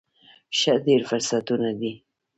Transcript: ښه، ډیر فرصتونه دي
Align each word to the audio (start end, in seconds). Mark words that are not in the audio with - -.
ښه، 0.57 0.73
ډیر 0.85 1.01
فرصتونه 1.09 1.69
دي 1.79 1.93